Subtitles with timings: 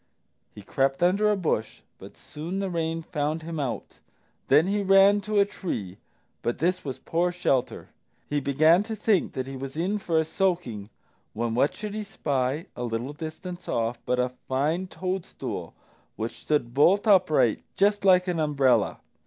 [0.55, 3.99] He crept under a bush, but soon the rain found him out.
[4.47, 5.99] Then he ran to a tree,
[6.41, 7.89] but this was poor shelter.
[8.27, 10.89] He began to think that he was in for a soaking
[11.33, 15.75] when what should he spy, a little distance off, but a fine toadstool
[16.15, 19.01] which stood bolt upright just like an umbrella.